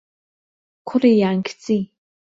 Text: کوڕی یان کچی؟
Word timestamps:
کوڕی 0.87 1.11
یان 1.21 1.37
کچی؟ 1.47 1.77